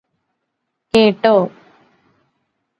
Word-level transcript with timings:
കേട്ടോ 0.93 1.33